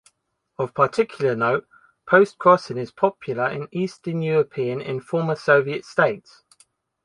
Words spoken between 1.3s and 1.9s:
note,